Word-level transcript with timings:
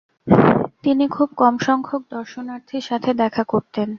তিনি 0.83 1.05
খুব 1.07 1.29
কমসংখ্যক 1.35 2.01
দর্শনার্থীর 2.11 2.83
সাথে 2.89 3.09
দেখা 3.13 3.43
করতেন। 3.43 3.87